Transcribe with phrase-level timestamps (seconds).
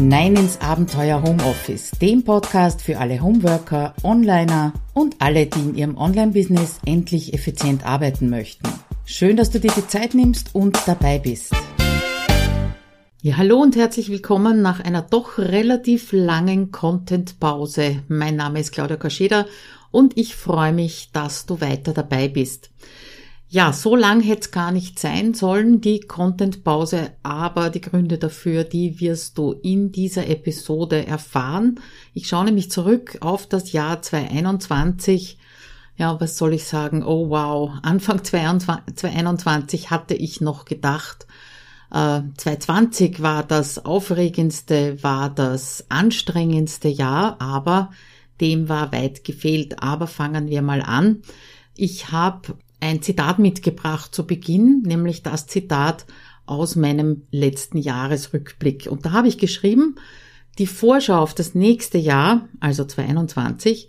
[0.00, 5.98] hinein ins Abenteuer Homeoffice, dem Podcast für alle Homeworker, Onliner und alle, die in ihrem
[5.98, 8.66] Online-Business endlich effizient arbeiten möchten.
[9.04, 11.52] Schön, dass du dir die Zeit nimmst und dabei bist.
[13.20, 18.02] Ja, hallo und herzlich willkommen nach einer doch relativ langen Content-Pause.
[18.08, 19.44] Mein Name ist Claudia Kascheda
[19.90, 22.70] und ich freue mich, dass du weiter dabei bist.
[23.52, 28.62] Ja, so lang hätte es gar nicht sein sollen, die Content-Pause, aber die Gründe dafür,
[28.62, 31.80] die wirst du in dieser Episode erfahren.
[32.14, 35.36] Ich schaue nämlich zurück auf das Jahr 2021.
[35.96, 37.02] Ja, was soll ich sagen?
[37.02, 41.26] Oh wow, Anfang 2021 hatte ich noch gedacht,
[41.90, 47.90] äh, 2020 war das aufregendste, war das anstrengendste Jahr, aber
[48.40, 49.82] dem war weit gefehlt.
[49.82, 51.22] Aber fangen wir mal an.
[51.74, 56.06] Ich habe ein Zitat mitgebracht zu Beginn, nämlich das Zitat
[56.46, 58.88] aus meinem letzten Jahresrückblick.
[58.90, 59.96] Und da habe ich geschrieben,
[60.58, 63.88] die Vorschau auf das nächste Jahr, also 2021,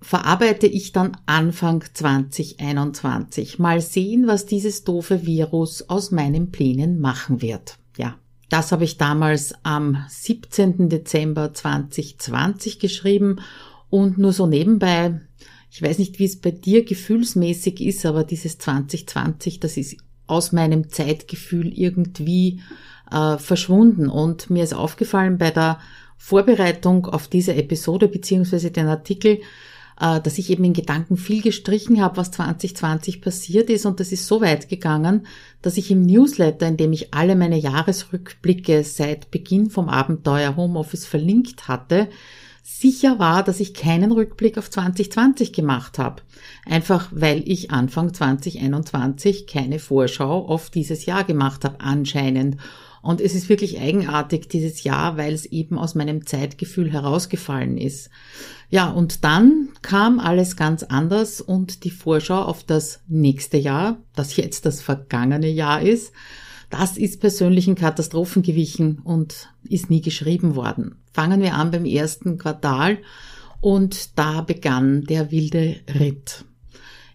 [0.00, 3.58] verarbeite ich dann Anfang 2021.
[3.58, 7.78] Mal sehen, was dieses doofe Virus aus meinen Plänen machen wird.
[7.96, 8.16] Ja,
[8.48, 10.88] das habe ich damals am 17.
[10.88, 13.40] Dezember 2020 geschrieben
[13.90, 15.20] und nur so nebenbei
[15.72, 20.52] ich weiß nicht, wie es bei dir gefühlsmäßig ist, aber dieses 2020, das ist aus
[20.52, 22.60] meinem Zeitgefühl irgendwie
[23.10, 24.10] äh, verschwunden.
[24.10, 25.80] Und mir ist aufgefallen bei der
[26.18, 29.40] Vorbereitung auf diese Episode beziehungsweise den Artikel,
[29.98, 33.86] äh, dass ich eben in Gedanken viel gestrichen habe, was 2020 passiert ist.
[33.86, 35.26] Und das ist so weit gegangen,
[35.62, 41.06] dass ich im Newsletter, in dem ich alle meine Jahresrückblicke seit Beginn vom Abenteuer Homeoffice
[41.06, 42.08] verlinkt hatte,
[42.62, 46.22] sicher war, dass ich keinen Rückblick auf 2020 gemacht habe.
[46.64, 52.56] Einfach weil ich Anfang 2021 keine Vorschau auf dieses Jahr gemacht habe, anscheinend.
[53.02, 58.10] Und es ist wirklich eigenartig dieses Jahr, weil es eben aus meinem Zeitgefühl herausgefallen ist.
[58.70, 64.36] Ja, und dann kam alles ganz anders und die Vorschau auf das nächste Jahr, das
[64.36, 66.12] jetzt das vergangene Jahr ist,
[66.72, 70.96] das ist persönlichen Katastrophen gewichen und ist nie geschrieben worden.
[71.12, 72.98] Fangen wir an beim ersten Quartal
[73.60, 76.46] und da begann der wilde Ritt.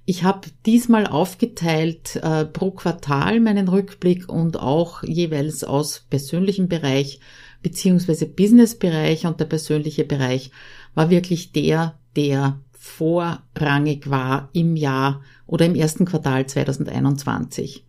[0.05, 7.19] Ich habe diesmal aufgeteilt äh, pro Quartal meinen Rückblick und auch jeweils aus persönlichem Bereich
[7.63, 10.51] beziehungsweise Businessbereich und der persönliche Bereich
[10.93, 17.83] war wirklich der, der vorrangig war im Jahr oder im ersten Quartal 2021.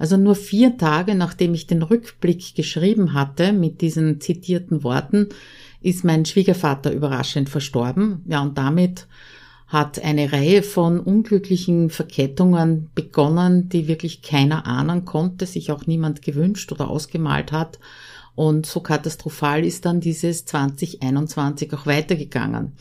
[0.00, 5.28] Also nur vier Tage nachdem ich den Rückblick geschrieben hatte mit diesen zitierten Worten,
[5.82, 8.24] ist mein Schwiegervater überraschend verstorben.
[8.26, 9.06] Ja, und damit
[9.66, 16.22] hat eine Reihe von unglücklichen Verkettungen begonnen, die wirklich keiner ahnen konnte, sich auch niemand
[16.22, 17.78] gewünscht oder ausgemalt hat.
[18.34, 22.72] Und so katastrophal ist dann dieses 2021 auch weitergegangen.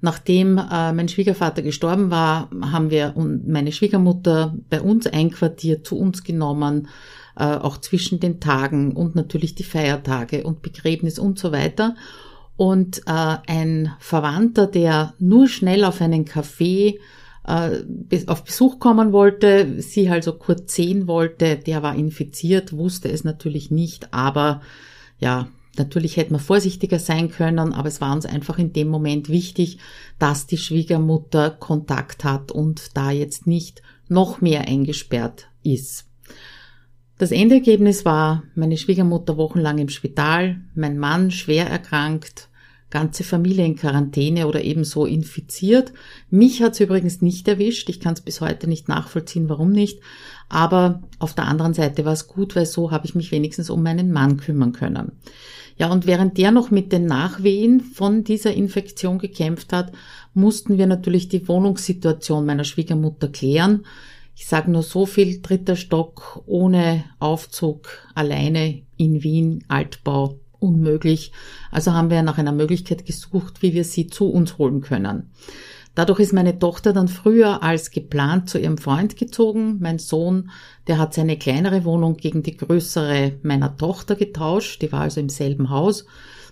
[0.00, 6.22] Nachdem äh, mein Schwiegervater gestorben war, haben wir meine Schwiegermutter bei uns einquartiert, zu uns
[6.22, 6.88] genommen,
[7.36, 11.96] äh, auch zwischen den Tagen und natürlich die Feiertage und Begräbnis und so weiter.
[12.56, 16.98] Und äh, ein Verwandter, der nur schnell auf einen Kaffee
[17.46, 17.82] äh,
[18.26, 23.70] auf Besuch kommen wollte, sie also kurz sehen wollte, der war infiziert, wusste es natürlich
[23.70, 24.62] nicht, aber
[25.18, 29.28] ja, Natürlich hätte man vorsichtiger sein können, aber es war uns einfach in dem Moment
[29.28, 29.78] wichtig,
[30.18, 36.06] dass die Schwiegermutter Kontakt hat und da jetzt nicht noch mehr eingesperrt ist.
[37.18, 42.48] Das Endergebnis war meine Schwiegermutter wochenlang im Spital, mein Mann schwer erkrankt,
[42.96, 45.92] ganze Familie in Quarantäne oder ebenso infiziert.
[46.30, 47.90] Mich hat es übrigens nicht erwischt.
[47.90, 50.00] Ich kann es bis heute nicht nachvollziehen, warum nicht.
[50.48, 53.82] Aber auf der anderen Seite war es gut, weil so habe ich mich wenigstens um
[53.82, 55.12] meinen Mann kümmern können.
[55.76, 59.92] Ja, und während der noch mit den Nachwehen von dieser Infektion gekämpft hat,
[60.32, 63.84] mussten wir natürlich die Wohnungssituation meiner Schwiegermutter klären.
[64.34, 71.32] Ich sage nur so viel, dritter Stock ohne Aufzug, alleine in Wien, Altbau, unmöglich.
[71.70, 75.30] Also haben wir nach einer Möglichkeit gesucht, wie wir sie zu uns holen können.
[75.96, 79.78] Dadurch ist meine Tochter dann früher als geplant zu ihrem Freund gezogen.
[79.80, 80.50] Mein Sohn,
[80.88, 84.82] der hat seine kleinere Wohnung gegen die größere meiner Tochter getauscht.
[84.82, 86.04] Die war also im selben Haus.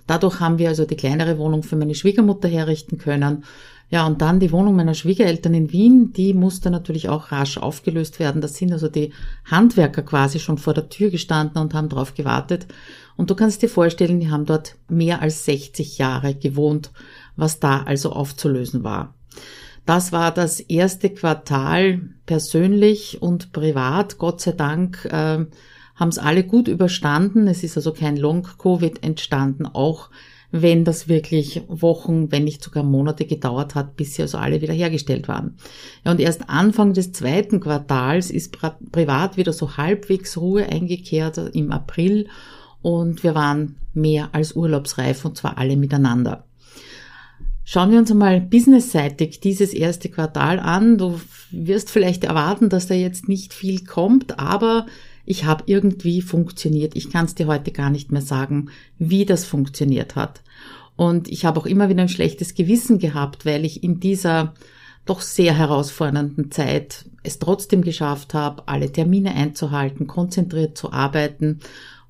[0.06, 3.44] Dadurch haben wir also die kleinere Wohnung für meine Schwiegermutter herrichten können.
[3.90, 8.18] Ja, und dann die Wohnung meiner Schwiegereltern in Wien, die musste natürlich auch rasch aufgelöst
[8.18, 8.40] werden.
[8.40, 9.12] Da sind also die
[9.44, 12.66] Handwerker quasi schon vor der Tür gestanden und haben darauf gewartet.
[13.16, 16.90] Und du kannst dir vorstellen, die haben dort mehr als 60 Jahre gewohnt,
[17.36, 19.14] was da also aufzulösen war.
[19.86, 24.18] Das war das erste Quartal persönlich und privat.
[24.18, 25.44] Gott sei Dank äh,
[25.94, 27.46] haben es alle gut überstanden.
[27.48, 30.10] Es ist also kein Long-Covid entstanden, auch
[30.50, 34.72] wenn das wirklich Wochen, wenn nicht sogar Monate gedauert hat, bis sie also alle wieder
[34.72, 35.56] hergestellt waren.
[36.04, 38.56] Ja, und erst Anfang des zweiten Quartals ist
[38.92, 42.28] privat wieder so halbwegs Ruhe eingekehrt im April
[42.84, 46.44] und wir waren mehr als urlaubsreif und zwar alle miteinander.
[47.64, 50.98] Schauen wir uns einmal businessseitig dieses erste Quartal an.
[50.98, 51.18] Du
[51.50, 54.84] wirst vielleicht erwarten, dass da jetzt nicht viel kommt, aber
[55.24, 56.94] ich habe irgendwie funktioniert.
[56.94, 60.42] Ich kann es dir heute gar nicht mehr sagen, wie das funktioniert hat.
[60.94, 64.52] Und ich habe auch immer wieder ein schlechtes Gewissen gehabt, weil ich in dieser
[65.06, 71.60] doch sehr herausfordernden Zeit es trotzdem geschafft habe, alle Termine einzuhalten, konzentriert zu arbeiten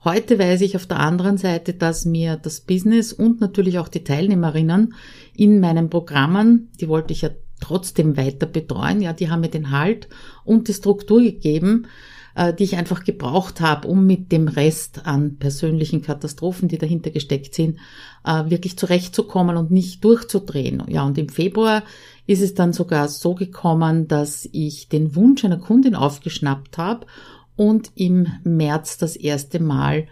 [0.05, 4.05] Heute weiß ich auf der anderen Seite, dass mir das Business und natürlich auch die
[4.05, 4.93] Teilnehmerinnen
[5.35, 9.71] in meinen Programmen, die wollte ich ja trotzdem weiter betreuen, ja, die haben mir den
[9.71, 10.09] Halt
[10.45, 11.87] und die Struktur gegeben,
[12.35, 17.11] äh, die ich einfach gebraucht habe, um mit dem Rest an persönlichen Katastrophen, die dahinter
[17.11, 17.79] gesteckt sind,
[18.25, 20.83] äh, wirklich zurechtzukommen und nicht durchzudrehen.
[20.89, 21.83] Ja, und im Februar
[22.27, 27.07] ist es dann sogar so gekommen, dass ich den Wunsch einer Kundin aufgeschnappt habe
[27.57, 30.07] und im März das erste Mal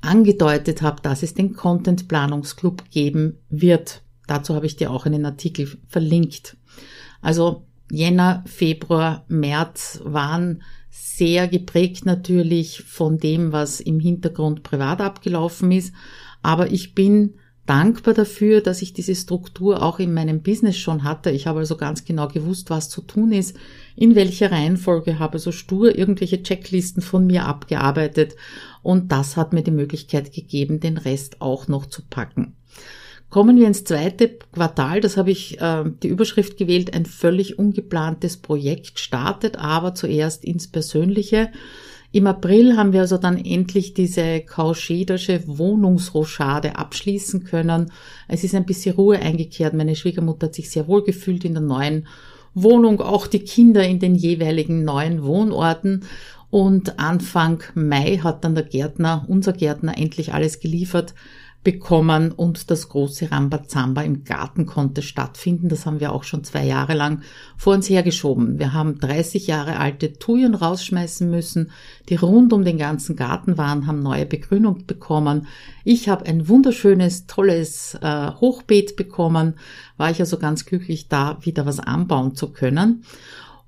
[0.00, 4.02] angedeutet habe, dass es den Content Planungsclub geben wird.
[4.26, 6.56] Dazu habe ich dir auch einen Artikel verlinkt.
[7.20, 15.72] Also Jänner, Februar, März waren sehr geprägt natürlich von dem, was im Hintergrund privat abgelaufen
[15.72, 15.92] ist.
[16.42, 17.34] Aber ich bin
[17.66, 21.30] dankbar dafür, dass ich diese Struktur auch in meinem Business schon hatte.
[21.30, 23.56] Ich habe also ganz genau gewusst, was zu tun ist,
[23.98, 28.36] in welcher Reihenfolge, habe so stur irgendwelche Checklisten von mir abgearbeitet
[28.82, 32.54] und das hat mir die Möglichkeit gegeben, den Rest auch noch zu packen.
[33.28, 38.36] Kommen wir ins zweite Quartal, das habe ich äh, die Überschrift gewählt, ein völlig ungeplantes
[38.36, 41.50] Projekt startet, aber zuerst ins Persönliche.
[42.12, 47.90] Im April haben wir also dann endlich diese Kauschedersche Wohnungsrochade abschließen können.
[48.28, 49.74] Es ist ein bisschen Ruhe eingekehrt.
[49.74, 52.06] Meine Schwiegermutter hat sich sehr wohl gefühlt in der neuen
[52.54, 56.04] Wohnung, auch die Kinder in den jeweiligen neuen Wohnorten.
[56.50, 61.14] Und Anfang Mai hat dann der Gärtner, unser Gärtner, endlich alles geliefert
[61.64, 65.68] bekommen und das große Rambazamba im Garten konnte stattfinden.
[65.68, 67.22] Das haben wir auch schon zwei Jahre lang
[67.56, 68.58] vor uns hergeschoben.
[68.58, 71.70] Wir haben 30 Jahre alte Thujen rausschmeißen müssen,
[72.08, 75.46] die rund um den ganzen Garten waren, haben neue Begrünung bekommen.
[75.84, 79.54] Ich habe ein wunderschönes, tolles äh, Hochbeet bekommen,
[79.96, 83.04] war ich also ganz glücklich, da wieder was anbauen zu können.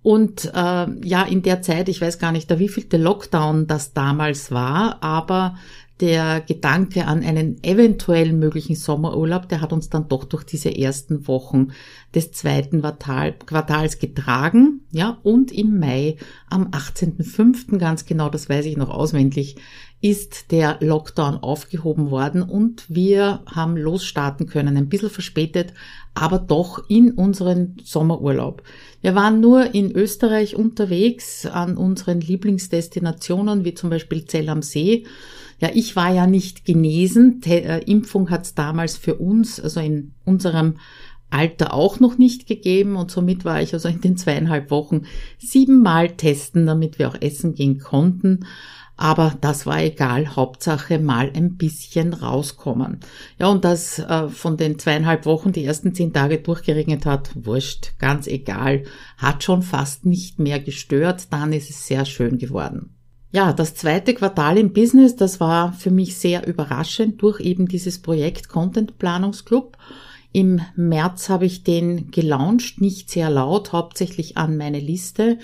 [0.03, 4.51] Und äh, ja, in der Zeit, ich weiß gar nicht, der wievielte Lockdown das damals
[4.51, 5.57] war, aber
[6.01, 11.29] der Gedanke an einen eventuell möglichen Sommerurlaub, der hat uns dann doch durch diese ersten
[11.29, 11.69] Wochen
[12.15, 16.17] des zweiten Quartals getragen, ja, und im Mai
[16.49, 17.79] am 18.05.
[17.79, 19.57] ganz genau, das weiß ich noch auswendig,
[20.03, 25.75] ist der Lockdown aufgehoben worden und wir haben losstarten können, ein bisschen verspätet,
[26.15, 28.63] aber doch in unseren Sommerurlaub.
[29.03, 35.05] Wir waren nur in Österreich unterwegs an unseren Lieblingsdestinationen, wie zum Beispiel Zell am See,
[35.61, 37.41] ja, ich war ja nicht genesen.
[37.41, 40.79] Te äh, Impfung hat es damals für uns, also in unserem
[41.29, 45.03] Alter auch noch nicht gegeben und somit war ich also in den zweieinhalb Wochen
[45.39, 48.47] siebenmal testen, damit wir auch essen gehen konnten.
[48.97, 53.01] Aber das war egal, Hauptsache mal ein bisschen rauskommen.
[53.39, 57.93] Ja, und das äh, von den zweieinhalb Wochen die ersten zehn Tage durchgeregnet hat, wurscht,
[57.99, 58.85] ganz egal,
[59.17, 63.00] hat schon fast nicht mehr gestört, dann ist es sehr schön geworden.
[63.33, 68.01] Ja, das zweite Quartal im Business, das war für mich sehr überraschend durch eben dieses
[68.01, 69.77] Projekt Content Planungsclub.
[70.33, 75.39] Im März habe ich den gelauncht, nicht sehr laut, hauptsächlich an meine Liste.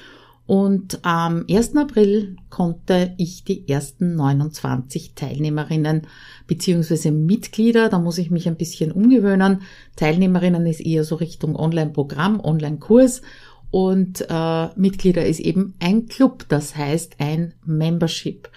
[0.46, 1.76] Und am 1.
[1.76, 6.02] April konnte ich die ersten 29 Teilnehmerinnen
[6.46, 9.62] beziehungsweise Mitglieder, da muss ich mich ein bisschen umgewöhnen.
[9.96, 13.22] Teilnehmerinnen ist eher so Richtung Online-Programm, Online-Kurs
[13.70, 18.48] und äh, Mitglieder ist eben ein Club, das heißt ein Membership.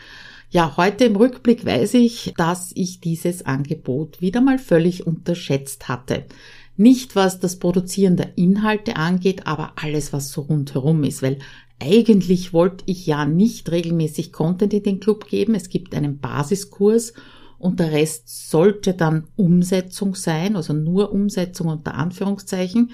[0.51, 6.25] Ja, heute im Rückblick weiß ich, dass ich dieses Angebot wieder mal völlig unterschätzt hatte.
[6.75, 11.37] Nicht was das Produzieren der Inhalte angeht, aber alles, was so rundherum ist, weil
[11.79, 15.55] eigentlich wollte ich ja nicht regelmäßig Content in den Club geben.
[15.55, 17.13] Es gibt einen Basiskurs
[17.57, 22.91] und der Rest sollte dann Umsetzung sein, also nur Umsetzung unter Anführungszeichen.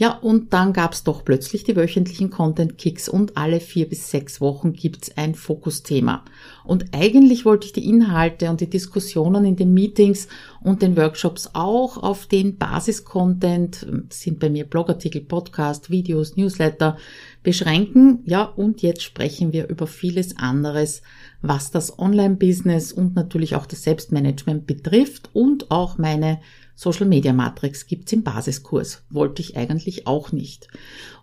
[0.00, 4.40] Ja, und dann gab's doch plötzlich die wöchentlichen Content Kicks und alle vier bis sechs
[4.40, 6.24] Wochen gibt's ein Fokusthema.
[6.64, 10.26] Und eigentlich wollte ich die Inhalte und die Diskussionen in den Meetings
[10.62, 16.96] und den Workshops auch auf den Basis-Content, sind bei mir Blogartikel, Podcast, Videos, Newsletter,
[17.42, 18.20] beschränken.
[18.24, 21.02] Ja, und jetzt sprechen wir über vieles anderes,
[21.42, 26.40] was das Online-Business und natürlich auch das Selbstmanagement betrifft und auch meine
[26.80, 29.02] Social Media Matrix gibt's im Basiskurs.
[29.10, 30.66] Wollte ich eigentlich auch nicht.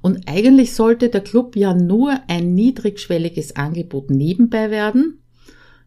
[0.04, 5.24] Und eigentlich sollte der Club ja nur ein niedrigschwelliges Angebot nebenbei werden.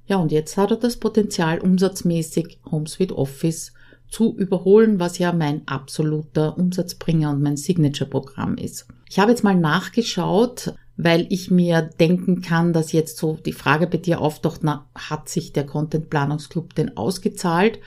[0.07, 3.73] Ja, und jetzt hat er das Potenzial, umsatzmäßig HomeSuite Office
[4.09, 8.89] zu überholen, was ja mein absoluter Umsatzbringer und mein Signature-Programm ist.
[9.09, 13.87] Ich habe jetzt mal nachgeschaut, weil ich mir denken kann, dass jetzt so die Frage
[13.87, 17.79] bei dir auftaucht, na, hat sich der Content Planungsclub denn ausgezahlt?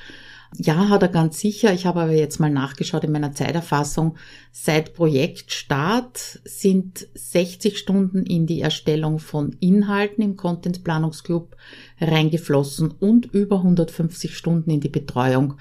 [0.57, 1.73] Ja, hat er ganz sicher.
[1.73, 4.17] Ich habe aber jetzt mal nachgeschaut in meiner Zeiterfassung.
[4.51, 11.55] Seit Projektstart sind 60 Stunden in die Erstellung von Inhalten im Content Planungsclub
[11.99, 15.55] reingeflossen und über 150 Stunden in die Betreuung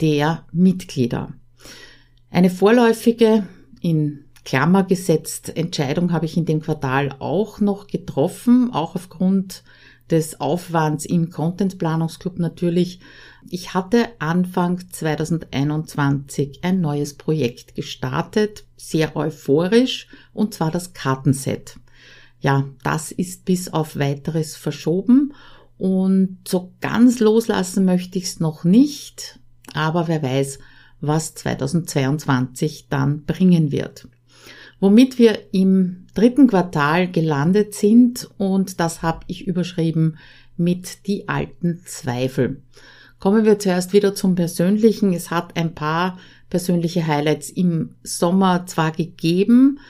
[0.00, 1.32] der Mitglieder.
[2.30, 3.46] Eine vorläufige,
[3.80, 9.62] in Klammer gesetzt, Entscheidung habe ich in dem Quartal auch noch getroffen, auch aufgrund
[10.10, 13.00] des Aufwands im Content Planungsclub natürlich.
[13.50, 21.78] Ich hatte Anfang 2021 ein neues Projekt gestartet, sehr euphorisch, und zwar das Kartenset.
[22.40, 25.32] Ja, das ist bis auf weiteres verschoben
[25.78, 29.38] und so ganz loslassen möchte ich es noch nicht,
[29.72, 30.58] aber wer weiß,
[31.00, 34.08] was 2022 dann bringen wird
[34.84, 40.18] womit wir im dritten Quartal gelandet sind und das habe ich überschrieben
[40.58, 42.60] mit die alten Zweifel.
[43.18, 45.12] Kommen wir zuerst wieder zum Persönlichen.
[45.12, 46.18] Es hat ein paar
[46.50, 49.80] persönliche Highlights im Sommer zwar gegeben,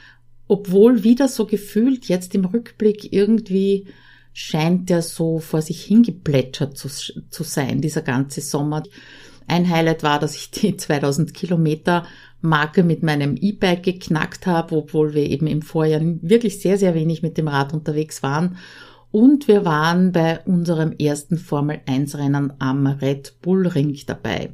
[0.47, 3.87] obwohl wieder so gefühlt jetzt im Rückblick irgendwie
[4.33, 8.83] scheint er so vor sich hingeplätschert zu, zu sein, dieser ganze Sommer.
[9.47, 12.05] Ein Highlight war, dass ich die 2000 Kilometer
[12.41, 17.23] Marke mit meinem E-Bike geknackt habe, obwohl wir eben im Vorjahr wirklich sehr, sehr wenig
[17.23, 18.59] mit dem Rad unterwegs waren.
[19.15, 24.51] Und wir waren bei unserem ersten Formel 1 Rennen am Red Bull Ring dabei.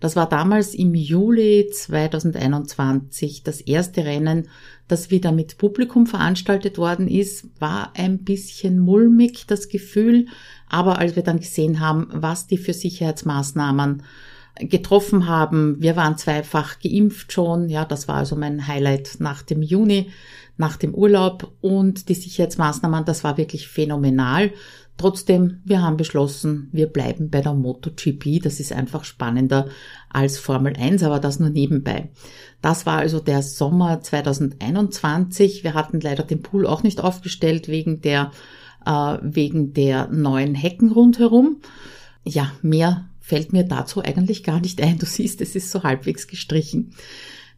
[0.00, 4.48] Das war damals im Juli 2021 das erste Rennen,
[4.88, 7.46] das wieder mit Publikum veranstaltet worden ist.
[7.60, 10.26] War ein bisschen mulmig das Gefühl,
[10.68, 14.02] aber als wir dann gesehen haben, was die für Sicherheitsmaßnahmen
[14.56, 15.76] getroffen haben.
[15.80, 17.68] Wir waren zweifach geimpft schon.
[17.68, 20.10] Ja, das war also mein Highlight nach dem Juni,
[20.60, 24.52] nach dem Urlaub und die Sicherheitsmaßnahmen, das war wirklich phänomenal.
[24.98, 28.42] Trotzdem, wir haben beschlossen, wir bleiben bei der MotoGP.
[28.42, 29.68] Das ist einfach spannender
[30.10, 32.10] als Formel 1, aber das nur nebenbei.
[32.60, 35.64] Das war also der Sommer 2021.
[35.64, 38.30] Wir hatten leider den Pool auch nicht aufgestellt wegen der,
[38.84, 41.62] äh, wegen der neuen Hecken rundherum.
[42.22, 44.98] Ja, mehr fällt mir dazu eigentlich gar nicht ein.
[44.98, 46.92] Du siehst, es ist so halbwegs gestrichen.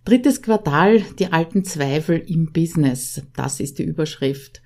[0.04, 3.22] Drittes Quartal, die alten Zweifel im Business.
[3.36, 4.60] Das ist die Überschrift.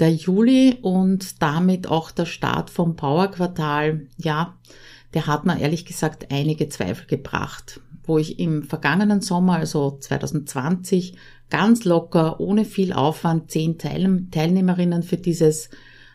[0.00, 4.56] Der Juli und damit auch der Start vom Power-Quartal, ja,
[5.12, 7.80] der hat mir ehrlich gesagt einige Zweifel gebracht.
[8.04, 11.16] Wo ich im vergangenen Sommer, also 2020,
[11.50, 15.68] ganz locker, ohne viel Aufwand, zehn Teilnehmerinnen für dieses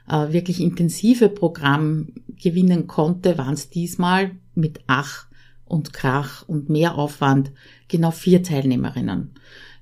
[0.09, 2.07] äh, wirklich intensive Programm
[2.41, 5.27] gewinnen konnte, waren es diesmal mit Ach
[5.65, 7.51] und Krach und mehr Aufwand
[7.93, 9.31] genau vier Teilnehmerinnen.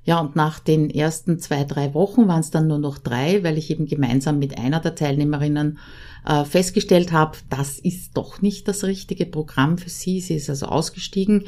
[0.03, 3.57] Ja, und nach den ersten zwei, drei Wochen waren es dann nur noch drei, weil
[3.57, 5.79] ich eben gemeinsam mit einer der Teilnehmerinnen
[6.25, 10.19] äh, festgestellt habe, das ist doch nicht das richtige Programm für sie.
[10.19, 11.45] Sie ist also ausgestiegen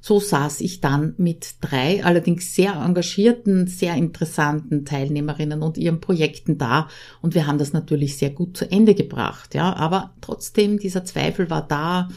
[0.00, 6.58] so saß ich dann mit drei allerdings sehr engagierten, sehr interessanten Teilnehmerinnen und ihren Projekten
[6.58, 6.88] da
[7.20, 11.50] und wir haben das natürlich sehr gut zu Ende gebracht, ja, aber trotzdem dieser Zweifel
[11.50, 12.08] war da,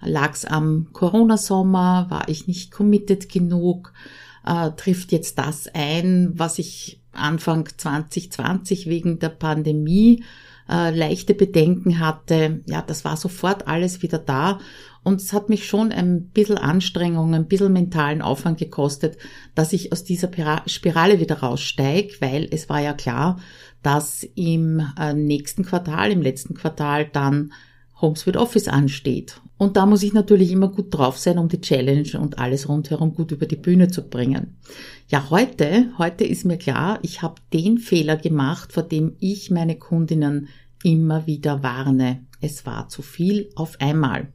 [0.00, 3.92] lag's am Corona-Sommer, war ich nicht committed genug,
[4.46, 10.24] äh, trifft jetzt das ein, was ich Anfang 2020 wegen der Pandemie
[10.68, 12.62] äh, leichte Bedenken hatte.
[12.66, 14.60] Ja, das war sofort alles wieder da
[15.02, 19.16] und es hat mich schon ein bisschen Anstrengung, ein bisschen mentalen Aufwand gekostet,
[19.54, 20.30] dass ich aus dieser
[20.66, 23.40] Spirale wieder raussteige, weil es war ja klar,
[23.82, 27.52] dass im äh, nächsten Quartal, im letzten Quartal dann
[28.00, 29.40] HomeSuite Office ansteht.
[29.58, 33.14] Und da muss ich natürlich immer gut drauf sein, um die Challenge und alles rundherum
[33.14, 34.56] gut über die Bühne zu bringen.
[35.08, 39.76] Ja, heute, heute ist mir klar, ich habe den Fehler gemacht, vor dem ich meine
[39.76, 40.48] Kundinnen
[40.82, 42.24] immer wieder warne.
[42.40, 44.28] Es war zu viel auf einmal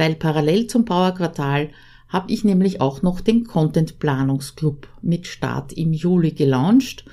[0.00, 1.68] weil parallel zum Powerquartal
[2.08, 7.04] habe ich nämlich auch noch den Content Planungsclub mit Start im Juli gelauncht.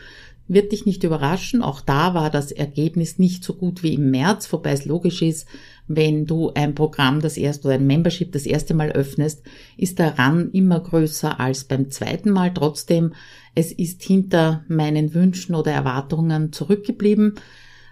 [0.47, 4.51] Wird dich nicht überraschen, auch da war das Ergebnis nicht so gut wie im März,
[4.53, 5.47] wobei es logisch ist,
[5.87, 9.43] wenn du ein Programm das erste oder ein Membership das erste Mal öffnest,
[9.77, 12.53] ist der Run immer größer als beim zweiten Mal.
[12.53, 13.13] Trotzdem,
[13.55, 17.35] es ist hinter meinen Wünschen oder Erwartungen zurückgeblieben.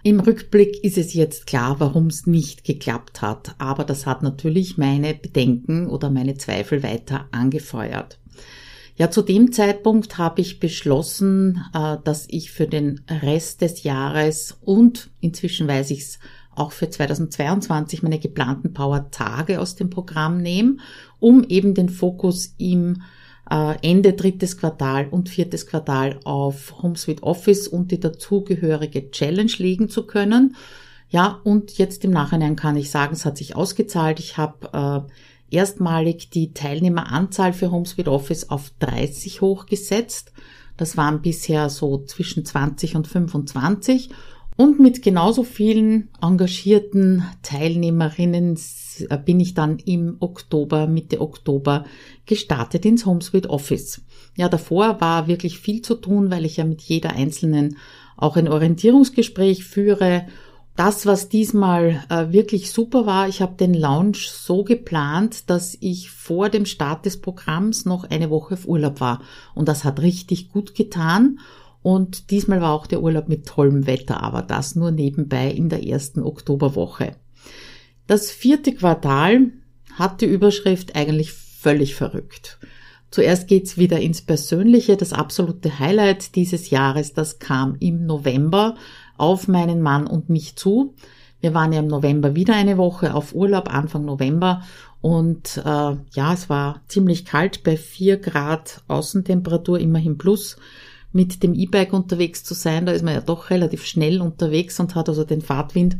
[0.02, 4.78] Im Rückblick ist es jetzt klar, warum es nicht geklappt hat, aber das hat natürlich
[4.78, 8.20] meine Bedenken oder meine Zweifel weiter angefeuert.
[8.98, 14.56] Ja, zu dem Zeitpunkt habe ich beschlossen, äh, dass ich für den Rest des Jahres
[14.62, 16.18] und inzwischen weiß ich es
[16.56, 20.78] auch für 2022 meine geplanten Power-Tage aus dem Programm nehme,
[21.20, 23.02] um eben den Fokus im
[23.50, 29.88] äh, Ende drittes Quartal und viertes Quartal auf HomeSuite Office und die dazugehörige Challenge legen
[29.88, 30.56] zu können.
[31.08, 34.18] Ja, und jetzt im Nachhinein kann ich sagen, es hat sich ausgezahlt.
[34.18, 35.06] Ich habe
[35.50, 40.32] äh, erstmalig die Teilnehmeranzahl für HomeSuite Office auf 30 hochgesetzt.
[40.76, 44.10] Das waren bisher so zwischen 20 und 25.
[44.56, 48.58] Und mit genauso vielen engagierten Teilnehmerinnen
[49.26, 51.84] bin ich dann im Oktober, Mitte Oktober
[52.24, 54.00] gestartet ins HomeSuite Office.
[54.34, 57.76] Ja, davor war wirklich viel zu tun, weil ich ja mit jeder einzelnen
[58.16, 60.24] auch ein Orientierungsgespräch führe
[60.76, 66.10] das, was diesmal äh, wirklich super war, ich habe den Launch so geplant, dass ich
[66.10, 69.22] vor dem Start des Programms noch eine Woche auf Urlaub war.
[69.54, 71.40] Und das hat richtig gut getan.
[71.86, 75.86] Und diesmal war auch der Urlaub mit tollem Wetter, aber das nur nebenbei in der
[75.86, 77.14] ersten Oktoberwoche.
[78.08, 79.52] Das vierte Quartal
[79.94, 82.58] hat die Überschrift eigentlich völlig verrückt.
[83.12, 84.96] Zuerst geht's wieder ins Persönliche.
[84.96, 88.74] Das absolute Highlight dieses Jahres, das kam im November
[89.16, 90.96] auf meinen Mann und mich zu.
[91.38, 94.64] Wir waren ja im November wieder eine Woche auf Urlaub, Anfang November.
[95.00, 100.56] Und äh, ja, es war ziemlich kalt bei vier Grad Außentemperatur, immerhin plus.
[101.12, 104.94] Mit dem E-Bike unterwegs zu sein, da ist man ja doch relativ schnell unterwegs und
[104.94, 105.96] hat also den Fahrtwind.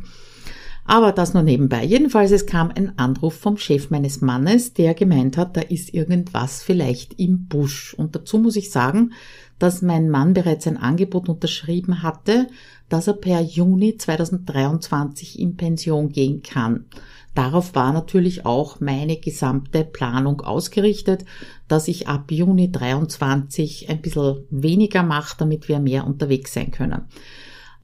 [0.89, 1.85] Aber das nur nebenbei.
[1.85, 6.63] Jedenfalls, es kam ein Anruf vom Chef meines Mannes, der gemeint hat, da ist irgendwas
[6.63, 7.93] vielleicht im Busch.
[7.95, 9.13] Und dazu muss ich sagen,
[9.59, 12.47] dass mein Mann bereits ein Angebot unterschrieben hatte,
[12.89, 16.85] dass er per Juni 2023 in Pension gehen kann.
[17.37, 21.27] Darauf war natürlich auch meine gesamte Planung ausgerichtet,
[21.69, 27.03] dass ich ab Juni 23 ein bisschen weniger mache, damit wir mehr unterwegs sein können.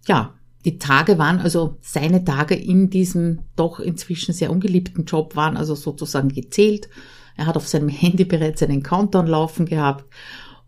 [0.09, 0.33] Ja,
[0.65, 5.75] die Tage waren also seine Tage in diesem doch inzwischen sehr ungeliebten Job waren also
[5.75, 6.89] sozusagen gezählt.
[7.37, 10.07] Er hat auf seinem Handy bereits einen Countdown laufen gehabt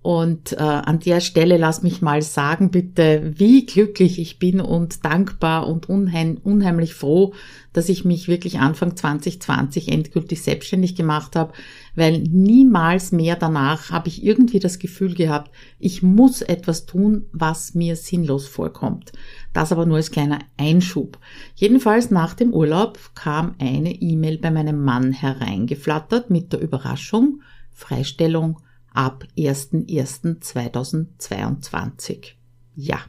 [0.05, 5.03] und äh, an der Stelle lass mich mal sagen, bitte, wie glücklich ich bin und
[5.03, 7.33] dankbar und unheim, unheimlich froh,
[7.73, 11.55] dass ich mich wirklich Anfang 2020 endgültig selbstständig gemacht habe,
[11.95, 17.73] weil niemals mehr danach habe ich irgendwie das Gefühl gehabt, ich muss etwas tun, was
[17.73, 19.12] mir sinnlos vorkommt.
[19.55, 21.19] Das aber nur als kleiner Einschub.
[21.55, 27.40] Jedenfalls nach dem Urlaub kam eine E-Mail bei meinem Mann hereingeflattert mit der Überraschung,
[27.73, 28.59] Freistellung
[28.95, 32.29] ab 01.01.2022.
[32.75, 33.01] Ja,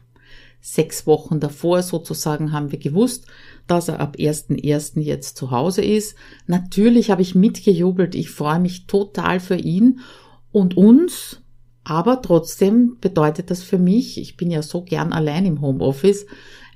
[0.59, 3.27] sechs Wochen davor sozusagen haben wir gewusst,
[3.67, 4.99] dass er ab 1.01.
[4.99, 6.17] jetzt zu Hause ist.
[6.47, 8.15] Natürlich habe ich mitgejubelt.
[8.15, 10.01] Ich freue mich total für ihn
[10.51, 11.41] und uns.
[11.83, 16.25] Aber trotzdem bedeutet das für mich, ich bin ja so gern allein im Homeoffice,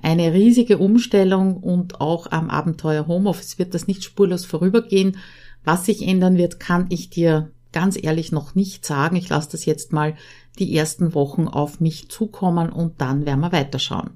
[0.02, 5.16] eine riesige Umstellung und auch am Abenteuer Homeoffice wird das nicht spurlos vorübergehen.
[5.64, 9.16] Was sich ändern wird, kann ich dir ganz ehrlich noch nicht sagen.
[9.16, 10.16] Ich lasse das jetzt mal
[10.58, 14.10] die ersten Wochen auf mich zukommen und dann werden wir weiterschauen.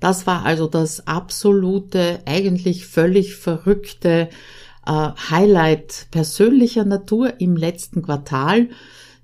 [0.00, 4.28] Das war also das absolute, eigentlich völlig verrückte
[4.86, 4.90] äh,
[5.30, 8.68] Highlight persönlicher Natur im letzten Quartal.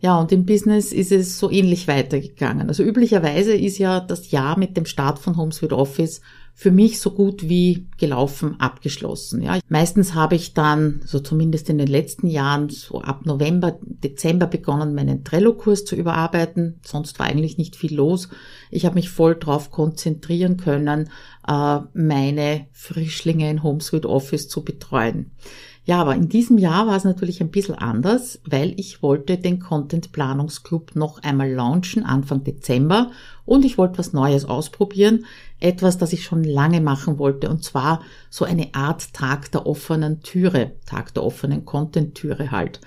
[0.00, 2.68] Ja, und im Business ist es so ähnlich weitergegangen.
[2.68, 6.20] Also üblicherweise ist ja das Jahr mit dem Start von HomeSuite Office
[6.60, 9.42] für mich so gut wie gelaufen abgeschlossen.
[9.42, 14.48] Ja, meistens habe ich dann, so zumindest in den letzten Jahren, so ab November, Dezember
[14.48, 16.80] begonnen, meinen Trello-Kurs zu überarbeiten.
[16.84, 18.28] Sonst war eigentlich nicht viel los.
[18.72, 21.10] Ich habe mich voll darauf konzentrieren können,
[21.46, 25.30] äh, meine Frischlinge in HomeSuite Office zu betreuen.
[25.88, 29.58] Ja, aber in diesem Jahr war es natürlich ein bisschen anders, weil ich wollte den
[29.58, 33.10] Content Planungsclub noch einmal launchen Anfang Dezember
[33.46, 35.24] und ich wollte was Neues ausprobieren,
[35.60, 40.20] etwas, das ich schon lange machen wollte und zwar so eine Art Tag der offenen
[40.20, 42.80] Türe, Tag der offenen Content Türe halt.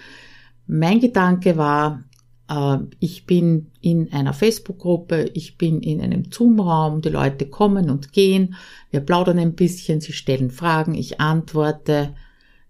[0.68, 2.04] Mein Gedanke war,
[2.50, 8.14] äh, ich bin in einer Facebook-Gruppe, ich bin in einem Zoom-Raum, die Leute kommen und
[8.14, 8.56] gehen,
[8.90, 12.16] wir plaudern ein bisschen, sie stellen Fragen, ich antworte,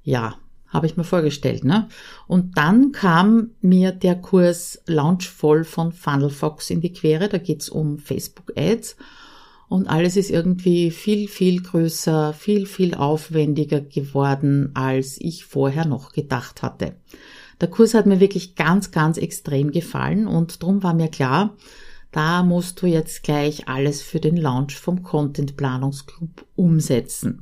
[0.03, 0.35] ja,
[0.71, 1.63] habe ich mir vorgestellt.
[1.63, 1.89] Ne?
[2.27, 7.27] Und dann kam mir der Kurs Launchvoll von Funnelfox in die Quere.
[7.27, 8.95] Da geht's um Facebook-Ads.
[9.71, 16.11] Und alles ist irgendwie viel, viel größer, viel, viel aufwendiger geworden, als ich vorher noch
[16.11, 16.95] gedacht hatte.
[17.61, 21.55] Der Kurs hat mir wirklich ganz, ganz extrem gefallen und darum war mir klar,
[22.11, 27.39] da musst du jetzt gleich alles für den Launch vom Content Planungsclub umsetzen.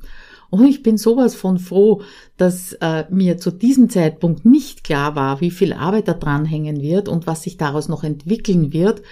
[0.50, 2.02] Und ich bin sowas von froh,
[2.36, 7.08] dass äh, mir zu diesem Zeitpunkt nicht klar war, wie viel Arbeit da dranhängen wird
[7.08, 9.02] und was sich daraus noch entwickeln wird,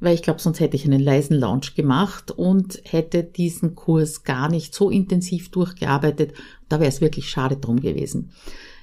[0.00, 4.50] weil ich glaube, sonst hätte ich einen leisen Launch gemacht und hätte diesen Kurs gar
[4.50, 6.34] nicht so intensiv durchgearbeitet.
[6.68, 8.30] Da wäre es wirklich schade drum gewesen.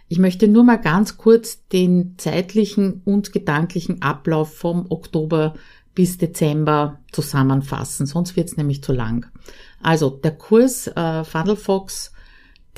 [0.07, 5.53] Ich möchte nur mal ganz kurz den zeitlichen und gedanklichen Ablauf vom Oktober
[5.95, 9.27] bis Dezember zusammenfassen, sonst wird es nämlich zu lang.
[9.81, 12.11] Also der Kurs äh, Funnelfox,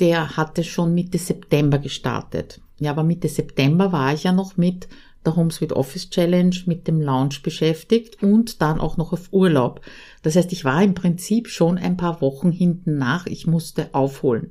[0.00, 2.60] der hatte schon Mitte September gestartet.
[2.78, 4.88] Ja, aber Mitte September war ich ja noch mit
[5.24, 9.80] der HomeSuite Office Challenge, mit dem Launch beschäftigt und dann auch noch auf Urlaub.
[10.22, 13.26] Das heißt, ich war im Prinzip schon ein paar Wochen hinten nach.
[13.26, 14.50] Ich musste aufholen.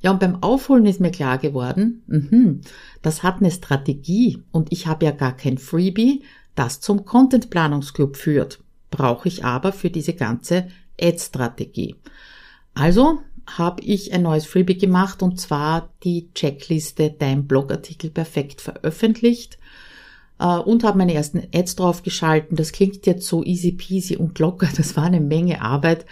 [0.00, 2.68] Ja, und beim Aufholen ist mir klar geworden, mh,
[3.02, 6.22] das hat eine Strategie und ich habe ja gar kein Freebie,
[6.54, 8.60] das zum Content Planungsclub führt.
[8.90, 10.68] Brauche ich aber für diese ganze
[11.00, 11.96] Ad-Strategie.
[12.74, 19.58] Also habe ich ein neues Freebie gemacht und zwar die Checkliste Dein Blogartikel perfekt veröffentlicht
[20.38, 22.56] äh, und habe meine ersten Ads draufgeschalten.
[22.56, 24.68] Das klingt jetzt so easy peasy und locker.
[24.76, 26.06] Das war eine Menge Arbeit,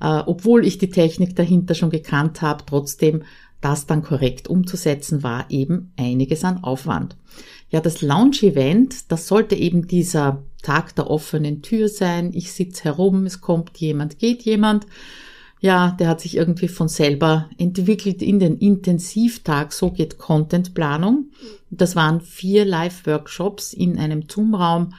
[0.00, 2.64] äh, obwohl ich die Technik dahinter schon gekannt habe.
[2.66, 3.22] Trotzdem
[3.60, 7.16] das dann korrekt umzusetzen, war eben einiges an Aufwand.
[7.70, 12.32] Ja, das Launch-Event, das sollte eben dieser Tag der offenen Tür sein.
[12.34, 14.86] Ich sitze herum, es kommt jemand, geht jemand.
[15.62, 19.72] Ja, der hat sich irgendwie von selber entwickelt in den Intensivtag.
[19.72, 21.26] So geht Contentplanung.
[21.70, 24.92] Das waren vier Live-Workshops in einem Zoom-Raum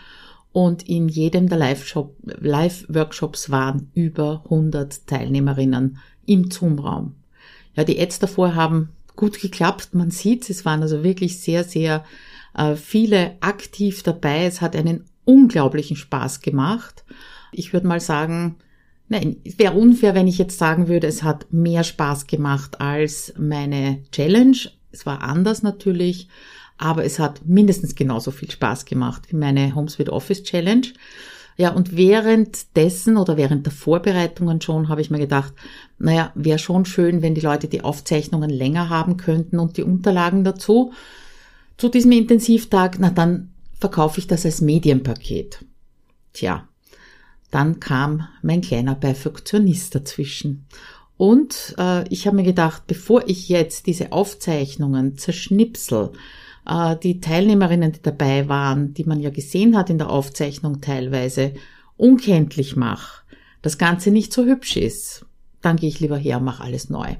[0.53, 7.15] und in jedem der Live-Workshops waren über 100 Teilnehmerinnen im Zoom-Raum.
[7.75, 9.93] Ja, die Ads davor haben gut geklappt.
[9.93, 12.05] Man sieht, es waren also wirklich sehr, sehr
[12.55, 14.45] äh, viele aktiv dabei.
[14.45, 17.03] Es hat einen unglaublichen Spaß gemacht.
[17.51, 18.55] Ich würde mal sagen,
[19.07, 23.33] nein, es wäre unfair, wenn ich jetzt sagen würde, es hat mehr Spaß gemacht als
[23.37, 24.57] meine Challenge.
[24.91, 26.27] Es war anders natürlich,
[26.77, 30.87] aber es hat mindestens genauso viel Spaß gemacht wie meine HomeSuite Office Challenge.
[31.55, 35.53] Ja, und währenddessen oder während der Vorbereitungen schon habe ich mir gedacht,
[35.99, 40.43] naja, wäre schon schön, wenn die Leute die Aufzeichnungen länger haben könnten und die Unterlagen
[40.43, 40.93] dazu.
[41.77, 45.63] Zu diesem Intensivtag, na dann verkaufe ich das als Medienpaket.
[46.33, 46.67] Tja,
[47.53, 50.65] dann kam mein kleiner Perfektionist dazwischen.
[51.17, 56.13] Und äh, ich habe mir gedacht, bevor ich jetzt diese Aufzeichnungen zerschnipsel,
[56.67, 61.53] äh, die Teilnehmerinnen, die dabei waren, die man ja gesehen hat in der Aufzeichnung teilweise,
[61.95, 63.21] unkenntlich mache,
[63.61, 65.23] das Ganze nicht so hübsch ist,
[65.61, 67.17] dann gehe ich lieber her und mache alles neu.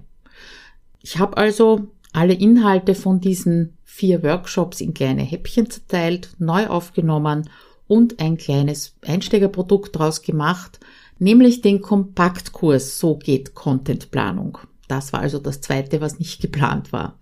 [1.03, 7.47] Ich habe also alle Inhalte von diesen vier Workshops in kleine Häppchen zerteilt, neu aufgenommen
[7.87, 10.79] und ein kleines Einsteigerprodukt draus gemacht,
[11.19, 14.57] nämlich den Kompaktkurs So geht Contentplanung.
[14.87, 17.19] Das war also das zweite, was nicht geplant war.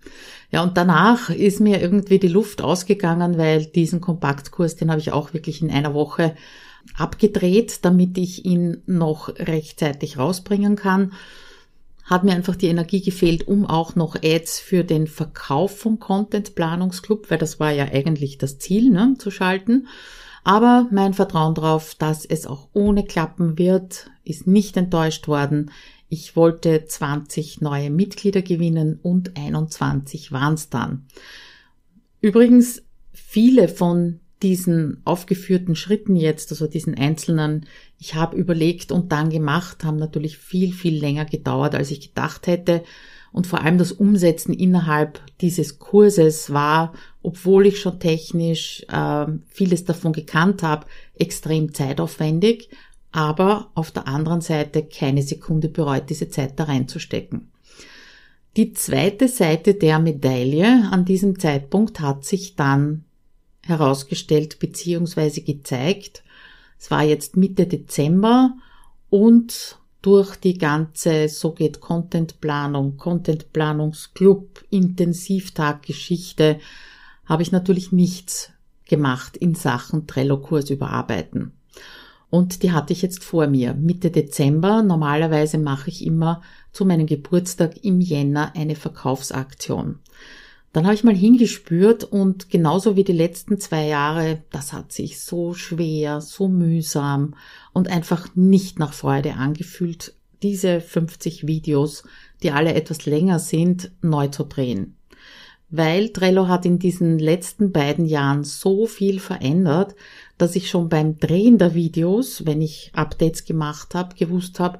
[0.50, 5.12] Ja, und danach ist mir irgendwie die Luft ausgegangen, weil diesen Kompaktkurs, den habe ich
[5.12, 6.34] auch wirklich in einer Woche
[6.96, 11.12] abgedreht, damit ich ihn noch rechtzeitig rausbringen kann.
[12.04, 16.54] Hat mir einfach die Energie gefehlt, um auch noch Ads für den Verkauf vom Content
[16.54, 19.86] Planungsclub, weil das war ja eigentlich das Ziel, ne, zu schalten.
[20.44, 25.70] Aber mein Vertrauen darauf, dass es auch ohne klappen wird, ist nicht enttäuscht worden.
[26.08, 31.06] Ich wollte 20 neue Mitglieder gewinnen und 21 waren es dann.
[32.20, 37.66] Übrigens, viele von diesen aufgeführten Schritten jetzt, also diesen einzelnen,
[37.98, 42.48] ich habe überlegt und dann gemacht, haben natürlich viel, viel länger gedauert, als ich gedacht
[42.48, 42.82] hätte.
[43.32, 46.92] Und vor allem das Umsetzen innerhalb dieses Kurses war,
[47.22, 50.86] obwohl ich schon technisch äh, vieles davon gekannt habe,
[51.18, 52.68] extrem zeitaufwendig
[53.12, 57.52] aber auf der anderen Seite keine Sekunde bereut, diese Zeit da reinzustecken.
[58.56, 63.04] Die zweite Seite der Medaille an diesem Zeitpunkt hat sich dann
[63.64, 65.40] herausgestellt bzw.
[65.40, 66.24] gezeigt.
[66.78, 68.54] Es war jetzt Mitte Dezember
[69.08, 76.58] und durch die ganze So geht Content Planung, Content Planungsclub, Intensivtag-Geschichte
[77.24, 78.50] habe ich natürlich nichts
[78.84, 81.52] gemacht in Sachen Trello-Kurs überarbeiten.
[82.30, 83.74] Und die hatte ich jetzt vor mir.
[83.74, 84.82] Mitte Dezember.
[84.82, 89.98] Normalerweise mache ich immer zu meinem Geburtstag im Jänner eine Verkaufsaktion.
[90.72, 95.20] Dann habe ich mal hingespürt und genauso wie die letzten zwei Jahre, das hat sich
[95.20, 97.34] so schwer, so mühsam
[97.74, 102.04] und einfach nicht nach Freude angefühlt, diese 50 Videos,
[102.42, 104.96] die alle etwas länger sind, neu zu drehen.
[105.68, 109.94] Weil Trello hat in diesen letzten beiden Jahren so viel verändert,
[110.38, 114.78] dass ich schon beim Drehen der Videos, wenn ich Updates gemacht habe, gewusst habe,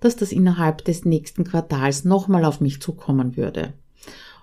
[0.00, 3.72] dass das innerhalb des nächsten Quartals nochmal auf mich zukommen würde.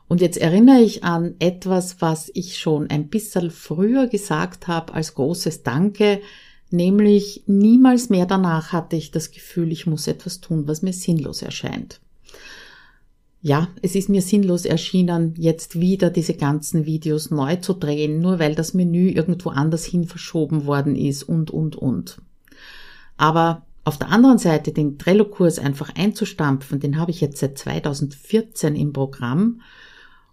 [0.10, 5.14] Und jetzt erinnere ich an etwas, was ich schon ein bisschen früher gesagt habe als
[5.14, 6.20] großes Danke,
[6.72, 11.44] nämlich niemals mehr danach hatte ich das Gefühl, ich muss etwas tun, was mir sinnlos
[11.44, 12.02] erscheint.
[13.42, 18.40] Ja, es ist mir sinnlos erschienen, jetzt wieder diese ganzen Videos neu zu drehen, nur
[18.40, 22.20] weil das Menü irgendwo anders hin verschoben worden ist und, und, und.
[23.16, 28.76] Aber auf der anderen Seite den Trello-Kurs einfach einzustampfen, den habe ich jetzt seit 2014
[28.76, 29.62] im Programm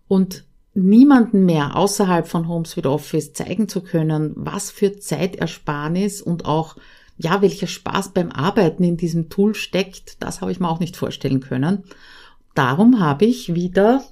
[0.08, 6.44] und niemanden mehr außerhalb von Homes with Office zeigen zu können, was für Zeitersparnis und
[6.44, 6.76] auch
[7.18, 10.96] ja, welcher Spaß beim Arbeiten in diesem Tool steckt, das habe ich mir auch nicht
[10.96, 11.84] vorstellen können.
[12.54, 14.04] Darum habe ich wieder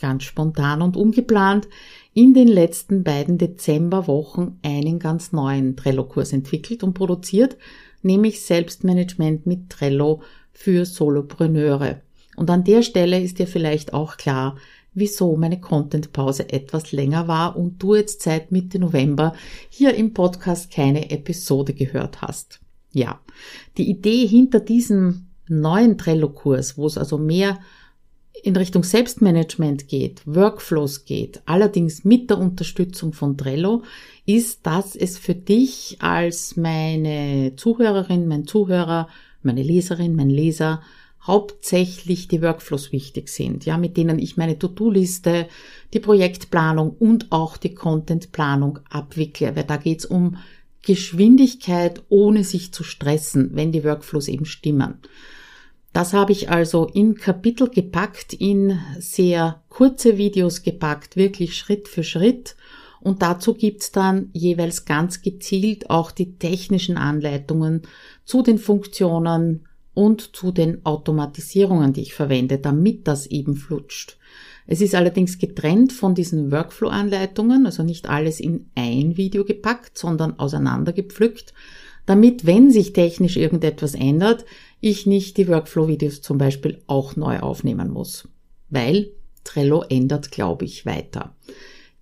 [0.00, 1.68] ganz spontan und ungeplant
[2.14, 7.56] in den letzten beiden Dezemberwochen einen ganz neuen Trello-Kurs entwickelt und produziert,
[8.02, 12.00] nämlich Selbstmanagement mit Trello für Solopreneure.
[12.36, 14.56] Und an der Stelle ist dir vielleicht auch klar,
[14.94, 19.34] wieso meine Contentpause etwas länger war und du jetzt seit Mitte November
[19.70, 22.60] hier im Podcast keine Episode gehört hast.
[22.92, 23.20] Ja,
[23.78, 27.58] die Idee hinter diesem neuen Trello-Kurs, wo es also mehr
[28.42, 33.82] in Richtung Selbstmanagement geht, Workflows geht, allerdings mit der Unterstützung von Trello,
[34.26, 39.08] ist, dass es für dich als meine Zuhörerin, mein Zuhörer,
[39.42, 40.82] meine Leserin, mein Leser
[41.26, 45.46] hauptsächlich die Workflows wichtig sind, ja, mit denen ich meine To-Do-Liste,
[45.92, 50.36] die Projektplanung und auch die Contentplanung abwickle, weil da geht's um
[50.82, 54.98] Geschwindigkeit, ohne sich zu stressen, wenn die Workflows eben stimmen.
[55.92, 62.02] Das habe ich also in Kapitel gepackt, in sehr kurze Videos gepackt, wirklich Schritt für
[62.02, 62.56] Schritt.
[63.00, 67.82] Und dazu gibt's dann jeweils ganz gezielt auch die technischen Anleitungen
[68.24, 74.18] zu den Funktionen, und zu den Automatisierungen, die ich verwende, damit das eben flutscht.
[74.66, 80.38] Es ist allerdings getrennt von diesen Workflow-Anleitungen, also nicht alles in ein Video gepackt, sondern
[80.38, 81.52] auseinandergepflückt,
[82.06, 84.44] damit, wenn sich technisch irgendetwas ändert,
[84.80, 88.28] ich nicht die Workflow-Videos zum Beispiel auch neu aufnehmen muss.
[88.70, 89.10] Weil
[89.44, 91.34] Trello ändert, glaube ich, weiter.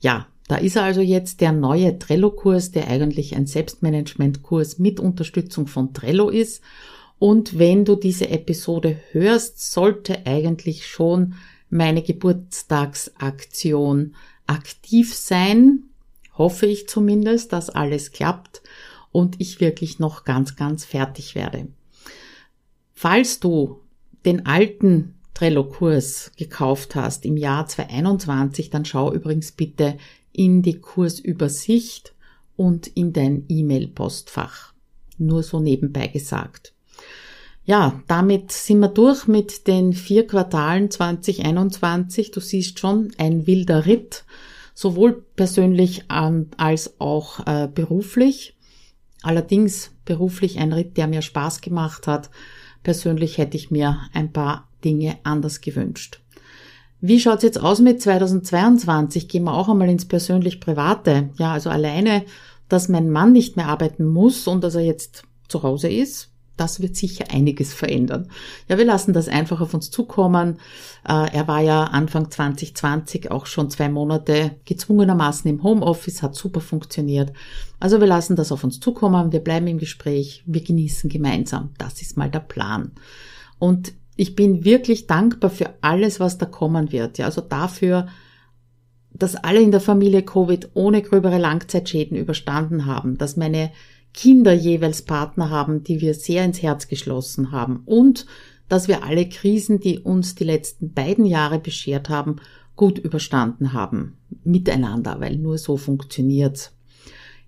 [0.00, 5.92] Ja, da ist also jetzt der neue Trello-Kurs, der eigentlich ein Selbstmanagement-Kurs mit Unterstützung von
[5.92, 6.62] Trello ist
[7.20, 11.35] und wenn du diese Episode hörst, sollte eigentlich schon
[11.68, 14.14] meine Geburtstagsaktion
[14.46, 15.83] aktiv sein.
[16.33, 18.62] Hoffe ich zumindest, dass alles klappt
[19.12, 21.68] und ich wirklich noch ganz, ganz fertig werde.
[22.94, 23.83] Falls du
[24.24, 29.98] den alten Trello-Kurs gekauft hast im Jahr 2021, dann schau übrigens bitte
[30.33, 32.14] in die Kursübersicht
[32.56, 34.72] und in dein E-Mail-Postfach.
[35.18, 36.72] Nur so nebenbei gesagt.
[37.64, 42.31] Ja, damit sind wir durch mit den vier Quartalen 2021.
[42.31, 44.25] Du siehst schon, ein wilder Ritt,
[44.75, 48.57] sowohl persönlich als auch äh, beruflich.
[49.23, 52.31] Allerdings beruflich ein Ritt, der mir Spaß gemacht hat.
[52.83, 56.20] Persönlich hätte ich mir ein paar Dinge anders gewünscht.
[57.03, 59.29] Wie schaut's jetzt aus mit 2022?
[59.29, 61.31] Gehen wir auch einmal ins persönlich-private.
[61.38, 62.25] Ja, also alleine,
[62.68, 66.30] dass mein Mann nicht mehr arbeiten muss und dass er jetzt zu Hause ist,
[66.61, 68.29] das wird sicher einiges verändern.
[68.68, 70.59] Ja, wir lassen das einfach auf uns zukommen.
[71.09, 76.61] Äh, er war ja Anfang 2020 auch schon zwei Monate gezwungenermaßen im Homeoffice, hat super
[76.61, 77.33] funktioniert.
[77.79, 81.70] Also wir lassen das auf uns zukommen, wir bleiben im Gespräch, wir genießen gemeinsam.
[81.79, 82.92] Das ist mal der Plan.
[83.59, 87.16] Und ich bin wirklich dankbar für alles, was da kommen wird.
[87.16, 88.09] Ja, also dafür,
[89.14, 93.70] dass alle in der Familie Covid ohne gröbere Langzeitschäden überstanden haben, dass meine
[94.12, 98.27] Kinder jeweils Partner haben, die wir sehr ins Herz geschlossen haben und
[98.68, 102.37] dass wir alle Krisen, die uns die letzten beiden Jahre beschert haben,
[102.77, 104.16] gut überstanden haben.
[104.44, 106.73] Miteinander, weil nur so funktioniert's.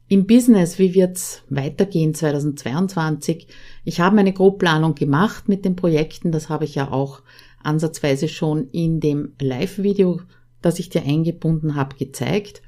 [0.08, 3.46] Im Business, wie wird's weitergehen 2022?
[3.84, 7.22] Ich habe eine Grobplanung gemacht mit den Projekten, das habe ich ja auch
[7.62, 10.20] ansatzweise schon in dem Live-Video,
[10.60, 12.62] das ich dir eingebunden habe, gezeigt.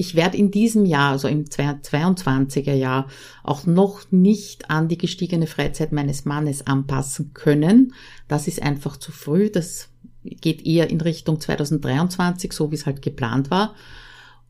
[0.00, 3.08] Ich werde in diesem Jahr, also im 22er Jahr,
[3.42, 7.92] auch noch nicht an die gestiegene Freizeit meines Mannes anpassen können.
[8.28, 9.50] Das ist einfach zu früh.
[9.50, 9.88] Das
[10.22, 13.74] geht eher in Richtung 2023, so wie es halt geplant war.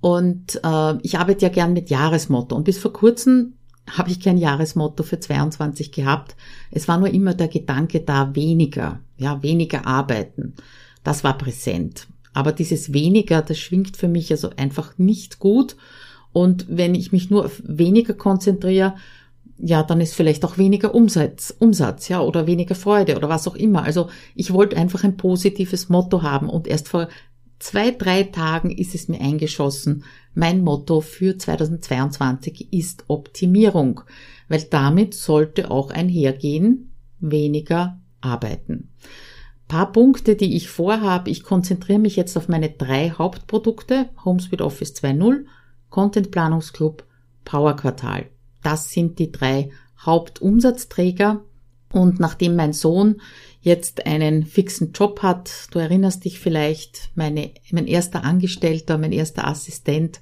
[0.02, 2.54] Und äh, ich arbeite ja gern mit Jahresmotto.
[2.54, 3.54] Und bis vor kurzem
[3.90, 6.36] habe ich kein Jahresmotto für 22 gehabt.
[6.70, 10.56] Es war nur immer der Gedanke da, weniger, ja, weniger arbeiten.
[11.04, 12.06] Das war präsent.
[12.38, 15.74] Aber dieses weniger, das schwingt für mich also einfach nicht gut.
[16.32, 18.94] Und wenn ich mich nur auf weniger konzentriere,
[19.58, 23.56] ja, dann ist vielleicht auch weniger Umsatz, Umsatz, ja, oder weniger Freude oder was auch
[23.56, 23.82] immer.
[23.82, 27.08] Also ich wollte einfach ein positives Motto haben und erst vor
[27.58, 30.04] zwei, drei Tagen ist es mir eingeschossen.
[30.32, 34.02] Mein Motto für 2022 ist Optimierung,
[34.46, 38.90] weil damit sollte auch einhergehen, weniger arbeiten.
[39.68, 41.30] Paar Punkte, die ich vorhabe.
[41.30, 45.44] Ich konzentriere mich jetzt auf meine drei Hauptprodukte, HomeSpeed Office 2.0,
[45.90, 47.04] Content Planungsclub,
[47.44, 48.26] Power Quartal.
[48.62, 51.42] Das sind die drei Hauptumsatzträger.
[51.90, 53.20] Und nachdem mein Sohn
[53.60, 55.68] jetzt einen fixen Job hat.
[55.70, 60.20] Du erinnerst dich vielleicht, meine, mein erster Angestellter, mein erster Assistent,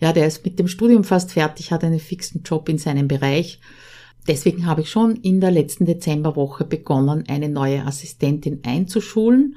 [0.00, 3.60] ja, der ist mit dem Studium fast fertig, hat einen fixen Job in seinem Bereich.
[4.26, 9.56] Deswegen habe ich schon in der letzten Dezemberwoche begonnen, eine neue Assistentin einzuschulen.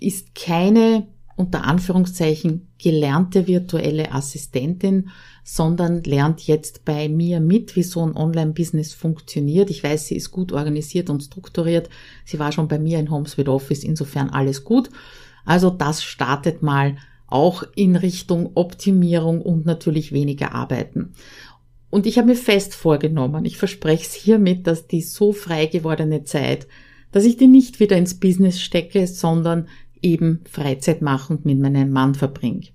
[0.00, 5.10] Ist keine unter Anführungszeichen gelernte virtuelle Assistentin,
[5.42, 9.70] sondern lernt jetzt bei mir mit, wie so ein Online-Business funktioniert.
[9.70, 11.88] Ich weiß, sie ist gut organisiert und strukturiert.
[12.24, 14.90] Sie war schon bei mir in Homes with Office, insofern alles gut.
[15.44, 21.14] Also das startet mal auch in Richtung Optimierung und natürlich weniger arbeiten.
[21.94, 26.24] Und ich habe mir fest vorgenommen, ich verspreche es hiermit, dass die so frei gewordene
[26.24, 26.66] Zeit,
[27.12, 29.68] dass ich die nicht wieder ins Business stecke, sondern
[30.02, 32.66] eben Freizeit machen und mit meinem Mann verbringe.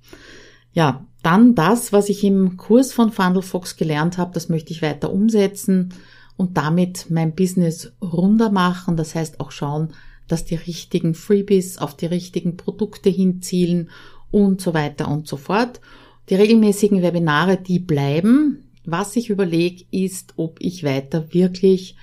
[0.71, 4.81] Ja, dann das, was ich im Kurs von Funnel Fox gelernt habe, das möchte ich
[4.81, 5.93] weiter umsetzen
[6.37, 8.95] und damit mein Business runder machen.
[8.95, 9.89] Das heißt auch schauen,
[10.29, 13.89] dass die richtigen Freebies auf die richtigen Produkte hinzielen
[14.31, 15.81] und so weiter und so fort.
[16.29, 18.68] Die regelmäßigen Webinare, die bleiben.
[18.91, 21.95] Was ich überlege, ist, ob ich weiter wirklich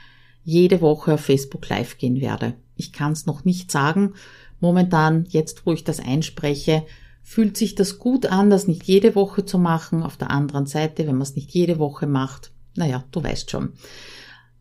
[0.44, 2.54] jede Woche auf Facebook Live gehen werde.
[2.76, 4.14] Ich kann es noch nicht sagen.
[4.60, 6.84] Momentan, jetzt wo ich das einspreche,
[7.22, 10.02] fühlt sich das gut an, das nicht jede Woche zu machen.
[10.04, 13.72] Auf der anderen Seite, wenn man es nicht jede Woche macht, naja, du weißt schon.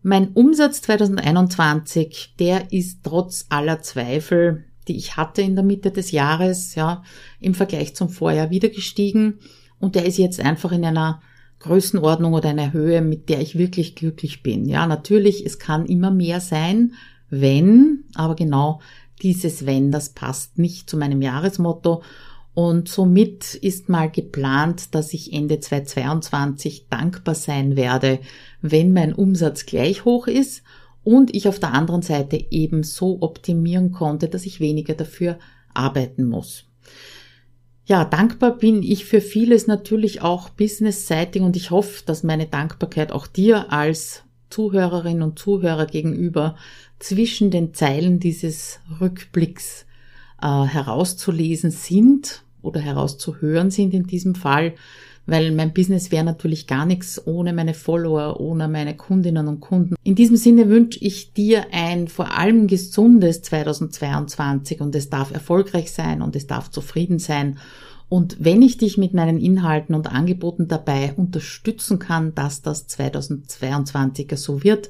[0.01, 6.11] Mein Umsatz 2021, der ist trotz aller Zweifel, die ich hatte in der Mitte des
[6.11, 7.03] Jahres, ja,
[7.39, 9.39] im Vergleich zum Vorjahr wieder gestiegen.
[9.79, 11.21] Und der ist jetzt einfach in einer
[11.59, 14.65] Größenordnung oder einer Höhe, mit der ich wirklich glücklich bin.
[14.65, 16.93] Ja, natürlich, es kann immer mehr sein,
[17.29, 18.81] wenn, aber genau
[19.21, 22.03] dieses Wenn, das passt nicht zu meinem Jahresmotto.
[22.53, 28.19] Und somit ist mal geplant, dass ich Ende 2022 dankbar sein werde,
[28.61, 30.63] wenn mein Umsatz gleich hoch ist
[31.03, 35.37] und ich auf der anderen Seite eben so optimieren konnte, dass ich weniger dafür
[35.73, 36.65] arbeiten muss.
[37.87, 43.11] Ja, dankbar bin ich für vieles natürlich auch businessseitig und ich hoffe, dass meine Dankbarkeit
[43.11, 46.55] auch dir als Zuhörerin und Zuhörer gegenüber
[46.97, 49.85] zwischen den Zeilen dieses Rückblicks
[50.41, 54.73] äh, herauszulesen sind oder herauszuhören sind in diesem Fall,
[55.25, 59.95] weil mein Business wäre natürlich gar nichts ohne meine Follower, ohne meine Kundinnen und Kunden.
[60.03, 65.91] In diesem Sinne wünsche ich dir ein vor allem gesundes 2022 und es darf erfolgreich
[65.91, 67.57] sein und es darf zufrieden sein.
[68.07, 74.37] Und wenn ich dich mit meinen Inhalten und Angeboten dabei unterstützen kann, dass das 2022er
[74.37, 74.89] so wird,